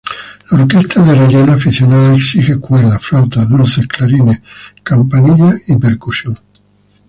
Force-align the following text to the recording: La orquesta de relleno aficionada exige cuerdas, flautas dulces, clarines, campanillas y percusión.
La 0.49 0.57
orquesta 0.63 1.03
de 1.03 1.13
relleno 1.13 1.53
aficionada 1.53 2.15
exige 2.15 2.57
cuerdas, 2.59 3.05
flautas 3.05 3.47
dulces, 3.47 3.85
clarines, 3.85 4.41
campanillas 4.83 5.69
y 5.69 5.77
percusión. 5.77 6.35